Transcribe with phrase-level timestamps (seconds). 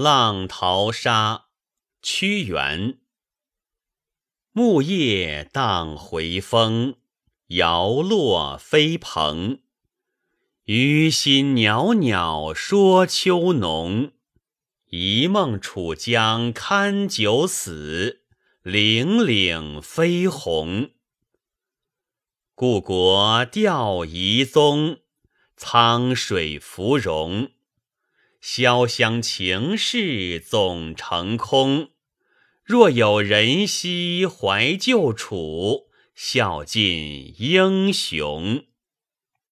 [0.00, 1.48] 浪淘沙，
[2.00, 3.00] 屈原。
[4.52, 6.94] 木叶荡回风，
[7.48, 9.60] 摇落飞蓬。
[10.64, 14.12] 余心袅袅说秋浓，
[14.86, 18.22] 一梦楚江堪九死，
[18.62, 20.92] 岭岭飞鸿。
[22.54, 25.00] 故国调遗踪，
[25.58, 27.50] 沧水芙蓉。
[28.42, 31.90] 潇湘情事总成空，
[32.64, 38.64] 若有人兮怀旧处，笑尽英雄。